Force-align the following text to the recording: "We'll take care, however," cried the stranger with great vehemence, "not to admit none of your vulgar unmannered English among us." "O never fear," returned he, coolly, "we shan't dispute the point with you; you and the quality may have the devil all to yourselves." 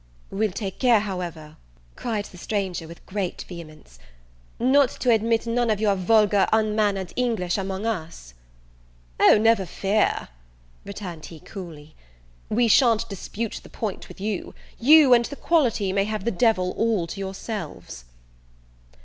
"We'll 0.31 0.49
take 0.51 0.79
care, 0.79 1.01
however," 1.01 1.57
cried 1.95 2.25
the 2.25 2.39
stranger 2.39 2.87
with 2.87 3.05
great 3.05 3.43
vehemence, 3.47 3.99
"not 4.57 4.89
to 5.01 5.11
admit 5.11 5.45
none 5.45 5.69
of 5.69 5.79
your 5.79 5.93
vulgar 5.95 6.47
unmannered 6.51 7.13
English 7.15 7.55
among 7.55 7.85
us." 7.85 8.33
"O 9.19 9.37
never 9.37 9.63
fear," 9.63 10.29
returned 10.85 11.27
he, 11.27 11.39
coolly, 11.39 11.93
"we 12.49 12.67
shan't 12.67 13.07
dispute 13.09 13.59
the 13.61 13.69
point 13.69 14.07
with 14.07 14.19
you; 14.19 14.55
you 14.79 15.13
and 15.13 15.25
the 15.25 15.35
quality 15.35 15.93
may 15.93 16.05
have 16.05 16.25
the 16.25 16.31
devil 16.31 16.71
all 16.75 17.05
to 17.05 17.19
yourselves." 17.19 18.05